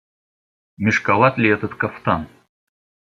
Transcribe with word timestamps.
Мешковат 0.77 1.37
ли 1.37 1.49
этот 1.49 1.75
кафтан? 1.75 2.27